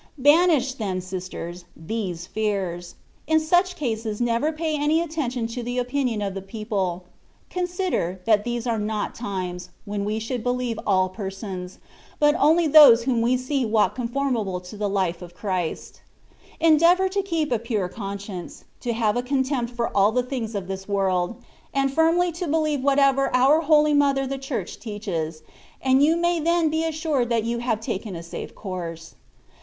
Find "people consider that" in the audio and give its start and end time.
6.41-8.43